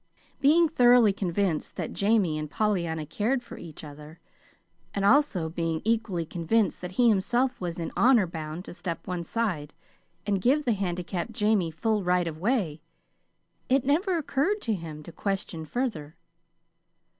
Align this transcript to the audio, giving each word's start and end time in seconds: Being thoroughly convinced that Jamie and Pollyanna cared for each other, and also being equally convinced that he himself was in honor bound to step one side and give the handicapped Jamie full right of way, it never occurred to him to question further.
Being 0.39 0.67
thoroughly 0.67 1.13
convinced 1.13 1.75
that 1.75 1.93
Jamie 1.93 2.39
and 2.39 2.49
Pollyanna 2.49 3.05
cared 3.05 3.43
for 3.43 3.59
each 3.59 3.83
other, 3.83 4.19
and 4.95 5.05
also 5.05 5.47
being 5.47 5.79
equally 5.85 6.25
convinced 6.25 6.81
that 6.81 6.93
he 6.93 7.07
himself 7.07 7.61
was 7.61 7.77
in 7.79 7.91
honor 7.95 8.25
bound 8.25 8.65
to 8.65 8.73
step 8.73 9.05
one 9.05 9.23
side 9.23 9.75
and 10.25 10.41
give 10.41 10.65
the 10.65 10.73
handicapped 10.73 11.33
Jamie 11.33 11.69
full 11.69 12.03
right 12.03 12.27
of 12.27 12.39
way, 12.39 12.81
it 13.69 13.85
never 13.85 14.17
occurred 14.17 14.59
to 14.61 14.73
him 14.73 15.03
to 15.03 15.11
question 15.11 15.65
further. 15.65 16.15